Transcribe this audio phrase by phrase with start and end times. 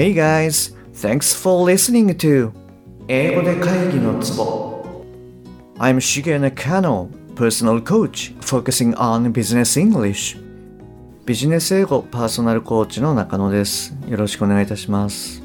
[0.00, 2.52] Hey guys, thanks for listening to
[3.06, 4.82] 英語で会議のツボ。
[5.76, 10.42] I'm Shige Nakano, personal coach focusing on business English.
[11.26, 13.94] ビジネス英語パーソナルコーチの中野です。
[14.08, 15.42] よろしくお願いいたします。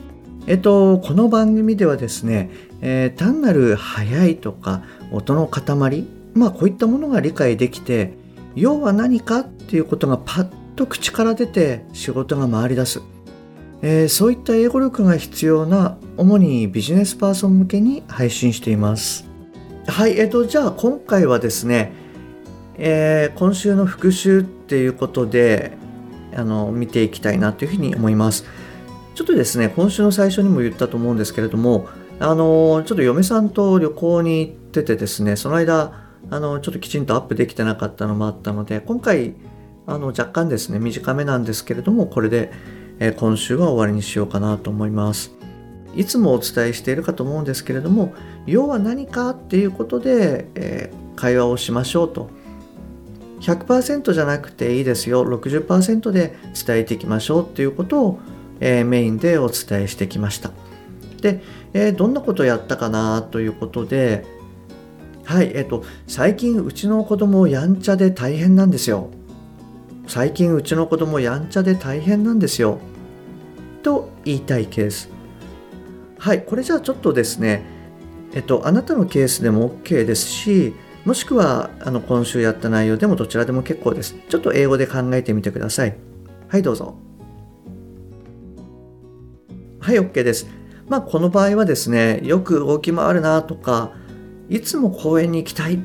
[0.48, 2.50] えっとこの番組ではですね、
[2.80, 8.14] えー、単なる速いとか音の塊まあこういったものが理解できて
[8.56, 13.02] 要は何かっていうことがパッと口から出て仕事が回り出す。
[13.88, 19.30] えー、そういった英語力が必要な主にビジネスパーソン向けに配信しています。
[19.86, 21.92] はい、えっ、ー、と、じゃあ今回はですね、
[22.80, 25.78] えー、今週の復習っていうことで、
[26.36, 28.46] あの、見ていきたいなというふうに思います。
[29.14, 31.88] ちょっとですね、今週の最初にも言ったと思うんですけれども、
[32.20, 39.36] あの、ちょっと嫁さんと旅行に行っててですね、その間、あの、ちょっときちんとアップできてなかったのもあったので、今回、
[39.86, 42.52] あの、若干ですね、短めなんですけれども、これで、
[43.00, 45.32] え今週は終わりにしようかなと思います。
[45.96, 48.14] いつもお伝えしているかと思うんですけれども
[48.46, 52.30] 要は何かっていうことで、え、会話をしましょうと。
[53.40, 55.24] 100%じゃなくていいですよ。
[55.24, 56.36] 60%で
[56.66, 58.20] 伝えていきましょうっていうことを、
[58.60, 60.52] え、メインでお伝えしてきました。
[61.22, 61.42] で、
[61.74, 64.26] え、どんなことをやったかなということで
[65.26, 69.10] はいえっ、と最近うちの子供やんちゃで大変なんですよ。
[70.08, 72.80] 最近うちの子供やんちゃで大変なんですよ。
[73.84, 75.10] と言いたいケース。
[76.18, 77.64] はいこれじゃあちょっとですね
[78.34, 80.74] えっとあなたのケースでも OK ですし
[81.06, 84.16] もしくはあの今週やった内容でもどちらでも結構です。
[84.30, 85.96] ちょっと英語で考えてみてください。
[86.48, 86.98] はいどうぞ。
[89.80, 90.48] はい OK です。
[90.88, 93.92] まあこの場合はですねよく動き回るなとか
[94.50, 95.78] いつも公園に行きたいっ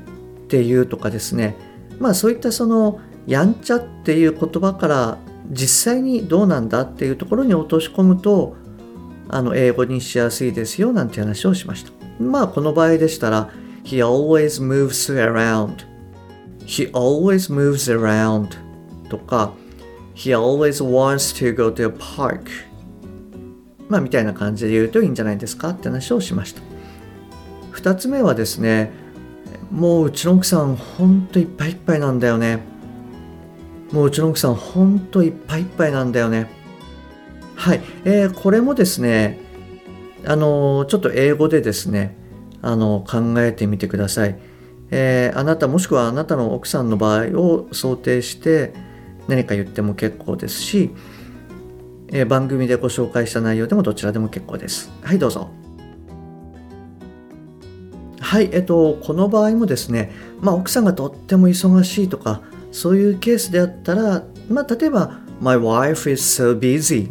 [0.48, 1.56] ていうとかですね
[1.98, 5.18] まあそういったそのやんちゃっていう言葉から
[5.50, 8.56] 実際にどうなんだっていうところに落とし込むと
[9.28, 11.92] あの英語にしやすいですよなんて話をしました。
[12.22, 13.50] まあこの場合でしたら
[13.84, 15.86] He always moves around.
[16.66, 18.48] He always moves around.
[19.08, 19.52] とか
[20.14, 22.42] He always wants to go to a park.
[23.88, 26.62] まあみたいな感じで言うといいんじゃないですかって話をしました。
[27.72, 28.90] 2つ目はですね
[29.70, 32.69] もううちの奥さんほんといっぱいいっぱいなんだよね。
[33.92, 36.48] もううちの奥さんほんといっぱいいっぱいなんだよね。
[37.56, 39.38] はい、えー、これもですね、
[40.24, 42.16] あのちょっと英語でですね、
[42.62, 44.38] あの考えてみてください。
[44.90, 48.72] えー、あなたもしくはあなたの奥さんの場合を想定して
[49.28, 50.90] 何か言っても結構ですし、
[52.08, 54.90] えー、番組でご紹介した内容でもどちらでも結構です。
[55.02, 55.50] はい、どうぞ。
[58.20, 67.10] はい、えっと、この場合もですね、まあ、奥さんがとっても忙しいとか、そういうケースであったら、まあ、例えば My wife is so busy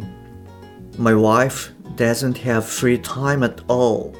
[0.98, 4.12] My wife doesn't have free time at all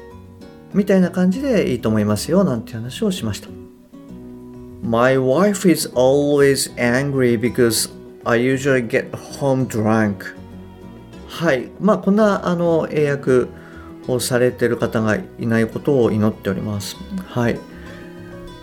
[0.73, 3.49] みたいな感じでいいと思いますよなんて話をしました
[4.83, 7.91] My wife is always angry because
[8.23, 10.35] I usually get home drunk
[11.27, 13.47] はいまあこんなあの英訳
[14.07, 16.97] をされてる方がいないことを祈っております
[17.27, 17.59] はい、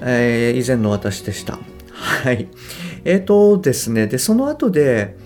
[0.03, 1.59] えー、以前の私でした
[1.99, 2.49] はい。
[3.05, 5.17] えっ、ー、とですね、で、その後で、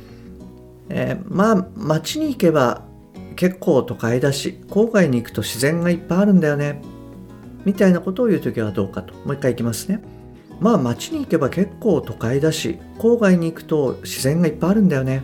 [0.88, 2.84] えー、まあ、街に行けば
[3.37, 6.81] 結構都会だし、郊外に行くと自然がいっぱいあるんだよね。
[7.65, 9.15] みたいなことを言うときはどうかと。
[9.25, 10.03] もう一回いきますね。
[10.60, 15.22] まあ、街に行けば結構都会だし、郊外に行くと自然がいっぱいあるんだよね。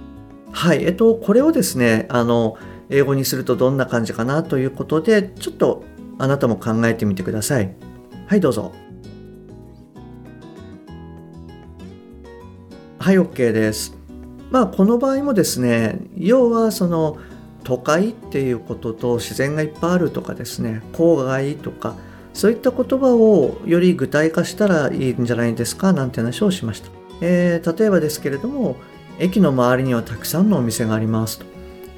[0.53, 0.85] はい。
[0.85, 2.57] えっと、これをですね、あの、
[2.91, 5.85] 英語にするとどんな感じかなということで、ちょっと
[6.19, 7.75] あなたも考えてみてください。
[8.27, 8.73] はい、どうぞ。
[13.09, 13.97] はい OK です。
[14.51, 17.17] まあこの場合もですね要はその
[17.65, 21.97] 都会っていうことと自然がいっぱいあるとかですね郊外とか
[22.35, 26.91] そういった言葉をより具体化したらいいんじゃないですかなんて話をしました、
[27.23, 28.77] えー、例えばですけれども
[29.19, 31.47] 駅の周りにはたくさんのお店がありますと。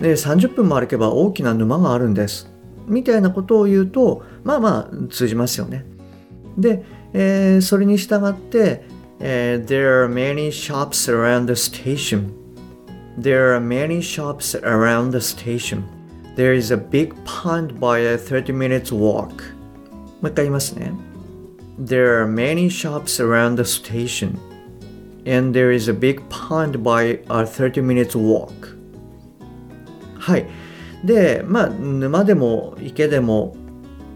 [0.00, 2.52] で30分も歩けば大きな沼があるんです。
[2.86, 5.84] みたいなことを言うとまあまあ通じますよね。
[6.56, 8.88] で、えー、それに従って
[9.19, 12.33] Uh, there are many shops around the station.
[13.17, 15.83] There are many shops around the station.
[16.35, 19.55] There is a big pond by a 30 minutes walk.
[20.21, 20.91] もう一回言いますね。
[21.79, 24.37] There are many shops around the station.
[25.25, 28.77] And there is a big pond by a 30 minutes walk.
[30.19, 30.45] はい。
[31.03, 33.55] で、まあ、沼でも池でも、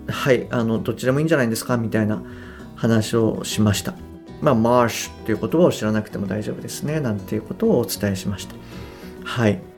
[0.07, 2.21] はい、あの、どっちでもいいんじゃないですかみたいな
[2.75, 3.93] 話をしました。
[4.40, 8.54] まあ、マーシュっていう言葉を知らなくても大丈夫ですねなんていうことをお伝えしました。
[9.24, 9.74] はい。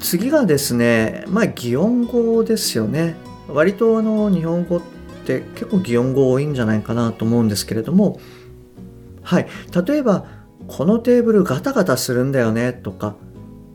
[0.00, 3.16] 次がですねまあ擬音語ですよね
[3.48, 4.80] 割とあの日本語っ
[5.26, 8.20] て結構擬音語多いんじゃないかなと思うんですけれども
[9.22, 9.48] はい
[9.86, 10.26] 例えば
[10.68, 13.16] このテーブルガタガタするんだよねとか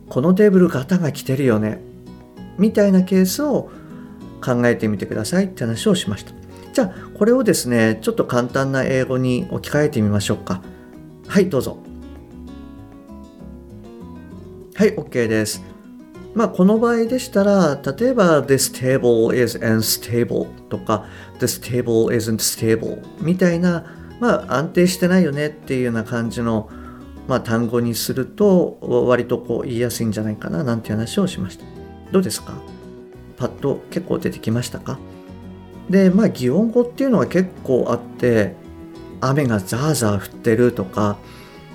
[0.08, 1.80] このテーブルガタが来てるよね
[2.58, 3.70] みたいなケースを
[4.42, 6.32] 考えてみてくださいって話をしました
[6.74, 10.60] じゃあこれをですねちょっと簡単な英語に置き換えてみましょうか。
[11.28, 11.78] はいどうぞ。
[14.74, 15.62] はい OK です。
[16.34, 21.06] まあこの場合でしたら例えば This table is unstable とか
[21.38, 23.84] This table isn't stable みたいな
[24.18, 26.68] まあ安定してないよねっていうような感じの
[27.26, 28.78] まあ、単語にすると
[29.08, 31.64] 割とこう言いやすいんじゃないかななんて話をしました。
[32.12, 32.52] どうですか？
[33.38, 34.98] パッと結構出てきましたか？
[35.90, 38.54] でまあ擬音語っていうのは結構あって
[39.20, 41.18] 雨がザーザー降ってるとか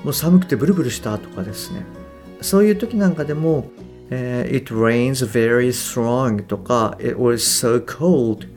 [0.04, 1.84] もう寒くてブルブルしたとかですね。
[2.42, 3.66] そういう時なんかでも、
[4.10, 8.48] It rains very strong とか It was so cold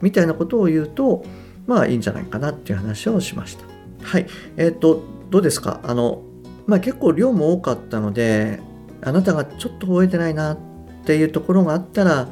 [0.00, 1.24] みたいなことを言うと
[1.66, 3.64] まあいいんじゃないかなっていう話をしました。
[4.06, 4.26] はい。
[4.56, 5.80] えっ、ー、とどうですか？
[5.82, 6.22] あの
[6.66, 8.60] まあ結構量も多かったので
[9.02, 10.58] あなたがちょっと覚えてないなっ
[11.04, 12.28] ていうところがあったら、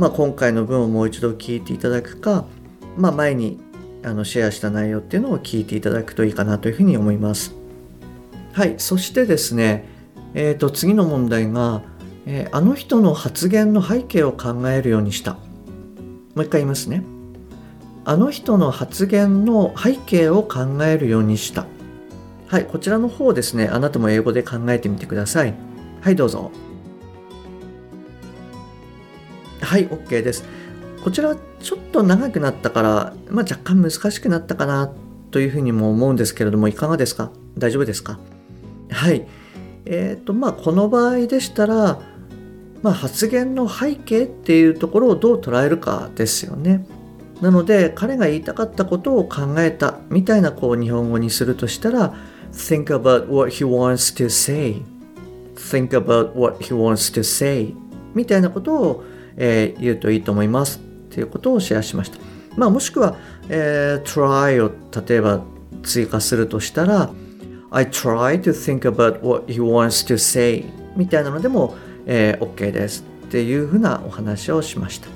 [0.00, 2.46] まあ、今回の文をもう一度聞いていただくか、
[2.96, 3.60] まあ、前に
[4.02, 7.54] あのシェアした内容っていうのを聞いていただくといいかなというふうに思います。
[8.54, 9.84] はい、そしてですね、
[10.32, 11.82] えー、と次の問題が、
[12.24, 15.34] えー、あの人の発言の背景を考えるようにした。
[15.34, 15.40] も
[16.36, 17.04] う一回言いますね。
[18.06, 21.66] あの人の発言の背景を考えるようにした。
[22.46, 25.52] はい、こちらの方ですね、あなたも英語で考えてみてください。
[26.00, 26.50] はい、どうぞ。
[29.70, 30.44] はい、OK です。
[31.04, 34.92] こちらちょっと長くなったから、まあ、若干難しくなったかな
[35.30, 37.30] というふうにも思うんですけれども、いかがですか？
[37.56, 38.18] 大丈夫ですか？
[38.90, 39.28] はい。
[39.84, 42.00] えっ、ー、と、まあ、この場合でしたら、
[42.82, 46.84] まあ、発言の背景っていうところをどう捉えるかですよね。
[47.40, 52.12] なので、彼が言いたかったことを考えたみたいなこう日本語にするとしたら、
[52.52, 54.82] think about what he wants to say
[55.54, 57.72] think about what he wants to say
[58.16, 59.04] みたいなことを、
[59.42, 62.18] えー、言うといいと思いますっていうことをシェアしました。
[62.56, 63.16] まあもしくは、
[63.48, 64.70] えー、try を
[65.06, 65.42] 例えば
[65.82, 67.10] 追加するとしたら
[67.70, 71.74] I try to think about what he wants to say みたいなのでも、
[72.06, 75.08] えー、OK ですっていうふうなお話をしました。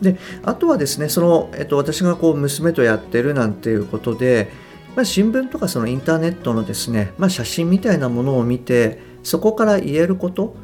[0.00, 4.50] であとはですねその、えっと、私がこう娘とやってるなんていうことで、
[4.94, 10.54] まあ、新聞とかそのインターネットのですね、まあ、写真みたいなものを見てそこから言えること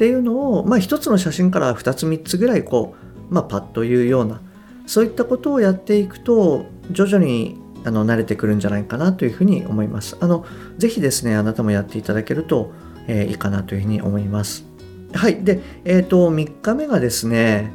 [0.00, 2.96] っていうのを、まあ、一つの写真から2つ3つぐらいこ
[3.30, 4.40] う、まあ、パッと言うような
[4.86, 10.16] そういったことをやっていくと徐々にあの慣れてくるんじゃないかなというふうに思います。
[10.18, 10.46] あの
[10.78, 12.72] ぜひですねあなたもやっていただけると、
[13.08, 14.64] えー、いいかなというふうに思います。
[15.12, 15.44] はい。
[15.44, 17.70] で、えっ、ー、と、3日目がですね、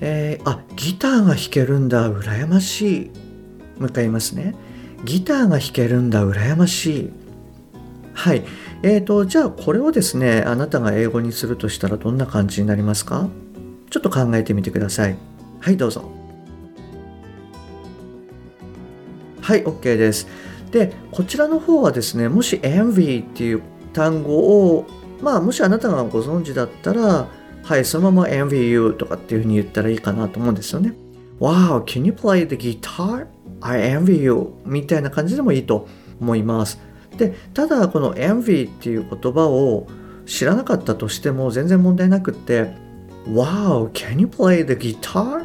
[0.00, 3.10] えー、あ、ギターが弾けるんだ、羨ましい。
[3.78, 4.54] もう一回言いますね。
[5.04, 7.12] ギターが弾けるんだ羨ましい
[8.14, 8.44] はい
[8.84, 13.28] えーとじゃあこれをですねあなたが英語にするとしたらどんな感じになりますか？
[13.90, 15.16] ちょっと考えてみてください。
[15.60, 16.10] はいどうぞ。
[19.40, 20.26] はい OK です。
[20.70, 23.62] でこちらの方はですねもし envy っていう
[23.92, 24.36] 単語
[24.74, 24.86] を
[25.20, 27.28] まあもしあなたがご存知だったら
[27.62, 30.94] はいそのまま envy you とかっていうふうに言ったらいいかなと思うんですよね。
[31.38, 33.26] Wow can you play the guitar?
[33.60, 34.54] I envy you.
[34.64, 35.86] みたいな感じでもいいと
[36.20, 36.80] 思います。
[37.16, 39.86] で、ただこの envy っていう言葉を
[40.26, 42.74] 知らなかったとしても全然問題なくって
[43.26, 45.44] Wow, can you play the guitar?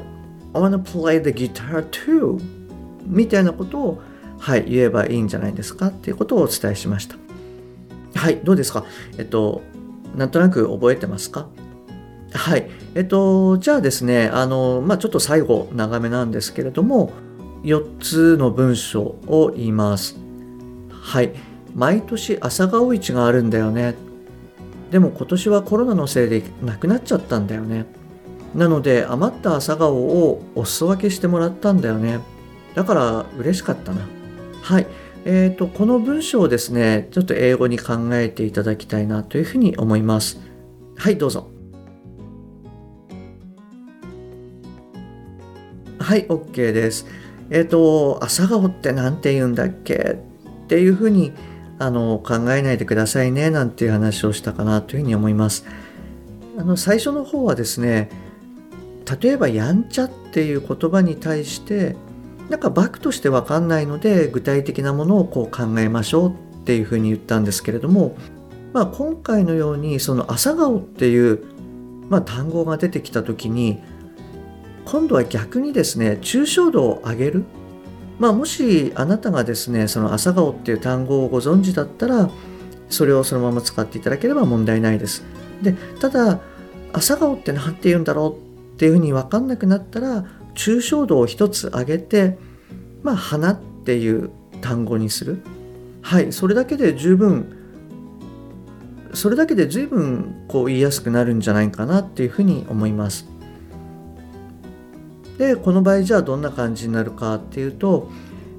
[0.54, 2.40] I wanna play the guitar too
[3.06, 4.02] みたいなことを
[4.40, 7.16] はい言えばいいんじゃないですかっていうことをお伝えしました。
[8.16, 8.86] はい、どうですか？
[9.18, 9.62] えっと、
[10.16, 11.48] なんとなく覚えてますか？
[12.34, 12.70] はい。
[12.96, 17.12] えっと、じゃあですね、あの、まあ、ちょっと最後長めなんですけれども、
[17.64, 20.18] 4つの文章を言います。
[20.90, 21.34] はい。
[21.78, 23.94] 毎年朝顔市があるんだよね。
[24.90, 27.86] でも今年はコロナのせいでなくなっちゃったんだよね。
[28.56, 32.20] なので余った朝顔をお裾分けしてもらったんだよね。
[32.74, 34.02] だから嬉しかったな。
[34.64, 34.88] はい。
[35.26, 40.40] えっ、ー、と、この文章をですね、ちょっと英語に考えていただきたいなというふうに思います。
[40.96, 41.48] はい、どうぞ。
[46.00, 47.06] はい、OK です。
[47.52, 50.18] えっ、ー、と、朝顔って何て言うんだっけ？
[50.64, 51.34] っていうふうに
[51.80, 55.66] あの考えないでくださいねなんていう話をしたかなというふうに思います。
[56.58, 58.10] あの最初の方はですね
[59.22, 61.96] 例えばやんちゃっていう言葉に対して
[62.50, 68.18] なんかバクとして分かんないので具体的なものをこう考えましょうっていうふうに言ったんですけれども、
[68.74, 71.44] まあ、今回のようにその朝顔っていう
[72.10, 73.80] まあ、単語が出てきた時に
[74.86, 77.46] 今度は逆にですね抽象度を上げる、
[78.20, 82.30] まあ、もしあなたがですねその朝顔っていう単語をご存知だったら
[82.90, 85.24] それをそのまま使っていただければ問題ないです。
[85.62, 86.40] でただ
[86.94, 92.38] 朝顔って何て言うんだろうっていうふうに分かんなくなったら抽象度を一つ上げて
[93.04, 94.32] まあ花っていう
[94.62, 95.42] 単語にする
[96.02, 97.54] はいそれだけで十分
[99.14, 103.37] それだけで随分こう言いやすくなるんじゃないかなっていうふうに思います。
[105.39, 108.11] でこの場合じゃあどんな感じになるかっていうと、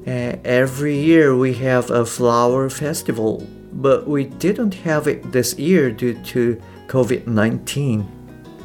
[0.05, 5.91] uh, Every year we have a flower festival but we didn't have it this year
[5.91, 8.05] due to COVID-19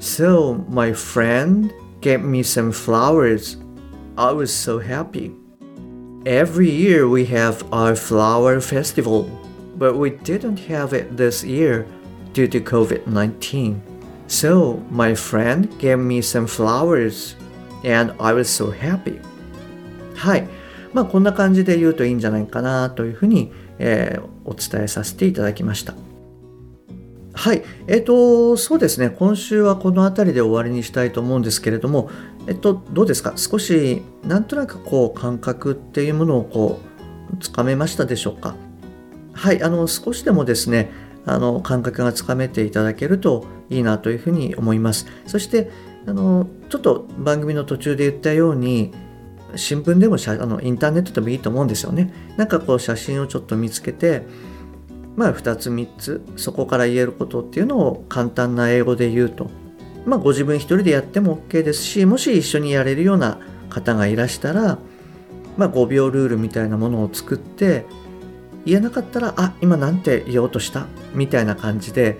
[0.00, 3.56] So my friend gave me some flowers
[4.16, 5.32] I was so happy
[6.26, 9.28] Every year we have our flower festival
[9.78, 11.86] but we didn't have it this year
[12.32, 13.80] due to COVID 19.
[14.26, 17.36] So my friend gave me some flowers
[17.83, 19.19] And I was so happy.
[20.15, 20.47] はい。
[20.93, 25.93] まあこんな感じで言うといいんじゃないかなというふうに、えー、お伝えさせていただきました。
[27.33, 27.63] はい。
[27.87, 29.09] えっ、ー、と、そうですね。
[29.09, 32.11] 今週はこの辺りで終わりにしたいと思うんですけれども、
[32.47, 33.33] えっと、どうですか？
[33.37, 36.79] 少しなんとなくこう感覚っていうものをこ
[37.33, 38.55] うつかめましたでしょうか？
[39.33, 40.91] はいあの少しでもですね
[41.25, 45.71] あの感覚がつかめていただけるといいなというふうに思いますそして
[46.05, 48.91] あのちょっと番組の途中で言ったように
[49.55, 52.13] 新聞でもあのインターネットでもいいと思うんですよね。
[52.37, 54.23] なんかこう写真をちょっと見つけて
[55.15, 59.49] まあ2つ3つそこから言えることっていうのを簡単な英語で言うと。
[60.05, 64.77] まあご自分一人でやっても OK ですしもし一緒にやれるような方がいらしたら
[65.55, 67.85] まあ5秒ルールみたいなものを作って
[68.65, 70.87] 言えなかったらあ今なんて言おうとした？
[71.13, 72.17] みたいな感じで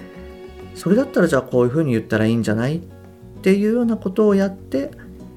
[0.76, 2.82] それだったらじゃあこういうふうに言ったらいいんじゃない？
[3.44, 4.92] っていうようなことをやって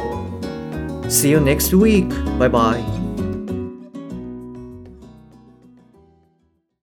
[1.08, 2.08] See you next week.
[2.38, 2.97] Bye bye.